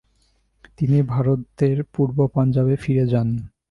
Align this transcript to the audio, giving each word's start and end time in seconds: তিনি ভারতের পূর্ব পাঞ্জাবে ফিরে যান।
তিনি 0.77 0.97
ভারতের 1.03 1.77
পূর্ব 1.93 2.17
পাঞ্জাবে 2.27 2.75
ফিরে 2.75 3.05
যান। 3.07 3.29